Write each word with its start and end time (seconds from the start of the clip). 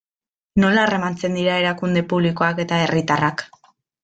Nola 0.61 0.81
harremantzen 0.85 1.37
dira 1.39 1.57
erakunde 1.65 2.03
publikoak 2.15 2.63
eta 2.65 2.81
herritarrak? 2.87 3.47